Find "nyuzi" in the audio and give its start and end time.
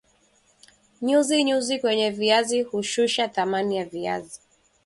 1.05-1.37, 1.47-1.79